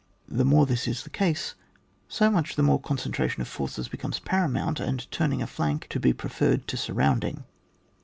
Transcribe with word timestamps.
The 0.27 0.43
more 0.43 0.65
this 0.65 0.87
is 0.87 1.03
the 1.03 1.11
case, 1.11 1.53
so 2.07 2.31
much 2.31 2.55
the 2.55 2.63
more 2.63 2.81
concentration 2.81 3.39
of 3.41 3.47
forces 3.47 3.87
becomes 3.87 4.17
paramount, 4.17 4.79
and 4.79 5.05
turning 5.11 5.43
a 5.43 5.45
flank 5.45 5.85
to 5.91 5.99
be 5.99 6.11
preferred 6.11 6.65
to 6.69 6.75
surrounding. 6.75 7.43